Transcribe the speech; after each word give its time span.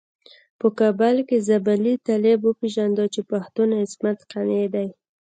په 0.59 0.67
کابل 0.79 1.15
کې 1.27 1.37
زابلي 1.47 1.93
طالب 2.07 2.39
وپيژانده 2.43 3.05
چې 3.13 3.21
پښتون 3.31 3.69
عصمت 3.83 4.17
قانع 4.31 4.65
دی. 4.73 4.87